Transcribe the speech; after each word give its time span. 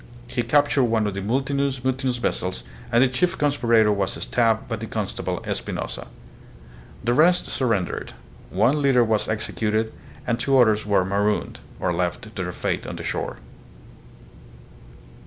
He 0.25 0.41
cap 0.41 0.67
tured 0.67 0.87
one 0.87 1.05
of 1.05 1.13
the 1.13 1.21
mutinous 1.21 1.77
vessels, 1.77 2.63
and 2.91 3.03
the 3.03 3.07
chief 3.07 3.37
conspirator 3.37 3.91
was 3.91 4.13
stabbed 4.19 4.67
by 4.67 4.77
the 4.77 4.87
constable, 4.87 5.43
Espinosa. 5.45 6.07
The 7.03 7.13
rest 7.13 7.45
sur 7.45 7.67
rendered; 7.67 8.13
one 8.49 8.81
leader 8.81 9.03
was 9.03 9.27
executed 9.27 9.93
and 10.25 10.39
two 10.39 10.57
others 10.57 10.87
were" 10.87 11.05
marooned," 11.05 11.59
or 11.79 11.93
left 11.93 12.23
to 12.23 12.29
their 12.31 12.51
fate 12.51 12.87
on 12.87 12.95
the 12.95 13.03
shore. 13.03 13.37